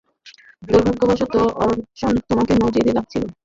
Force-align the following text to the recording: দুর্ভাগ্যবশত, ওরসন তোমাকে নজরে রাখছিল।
দুর্ভাগ্যবশত, 0.63 1.33
ওরসন 1.61 2.13
তোমাকে 2.29 2.53
নজরে 2.55 2.91
রাখছিল। 2.93 3.23